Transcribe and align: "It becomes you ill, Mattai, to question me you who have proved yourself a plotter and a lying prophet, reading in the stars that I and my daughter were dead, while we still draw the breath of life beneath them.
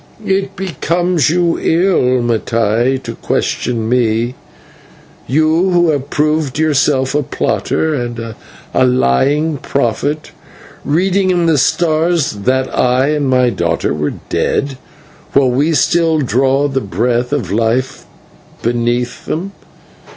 "It 0.25 0.55
becomes 0.55 1.29
you 1.29 1.59
ill, 1.59 2.23
Mattai, 2.23 2.97
to 3.03 3.13
question 3.17 3.87
me 3.87 4.33
you 5.27 5.69
who 5.69 5.89
have 5.91 6.09
proved 6.09 6.57
yourself 6.57 7.13
a 7.13 7.21
plotter 7.21 7.93
and 7.93 8.33
a 8.73 8.83
lying 8.83 9.57
prophet, 9.57 10.31
reading 10.83 11.29
in 11.29 11.45
the 11.45 11.59
stars 11.59 12.31
that 12.31 12.67
I 12.75 13.09
and 13.09 13.29
my 13.29 13.51
daughter 13.51 13.93
were 13.93 14.15
dead, 14.27 14.79
while 15.33 15.51
we 15.51 15.71
still 15.73 16.17
draw 16.17 16.67
the 16.67 16.81
breath 16.81 17.31
of 17.31 17.51
life 17.51 18.05
beneath 18.63 19.25
them. 19.27 19.51